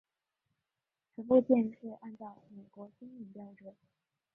[1.15, 3.75] 此部件是按照美国军用标准。